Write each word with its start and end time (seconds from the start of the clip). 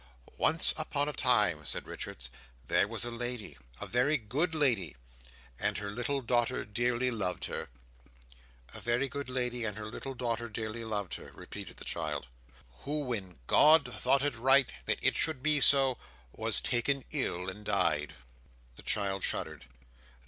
"Once 0.37 0.73
upon 0.77 1.07
a 1.07 1.13
time," 1.13 1.63
said 1.63 1.85
Richards, 1.85 2.31
"there 2.65 2.87
was 2.87 3.05
a 3.05 3.11
lady—a 3.11 3.85
very 3.85 4.17
good 4.17 4.55
lady, 4.55 4.95
and 5.59 5.77
her 5.77 5.91
little 5.91 6.21
daughter 6.23 6.65
dearly 6.65 7.11
loved 7.11 7.45
her." 7.45 7.69
"A 8.73 8.79
very 8.79 9.07
good 9.07 9.29
lady 9.29 9.63
and 9.63 9.77
her 9.77 9.85
little 9.85 10.15
daughter 10.15 10.49
dearly 10.49 10.83
loved 10.83 11.13
her," 11.13 11.31
repeated 11.35 11.77
the 11.77 11.85
child. 11.85 12.25
"Who, 12.79 13.01
when 13.01 13.37
God 13.45 13.93
thought 13.93 14.23
it 14.25 14.35
right 14.35 14.71
that 14.85 14.97
it 15.03 15.15
should 15.15 15.43
be 15.43 15.59
so, 15.59 15.99
was 16.35 16.61
taken 16.61 17.05
ill 17.11 17.47
and 17.47 17.63
died." 17.63 18.15
The 18.77 18.81
child 18.81 19.23
shuddered. 19.23 19.65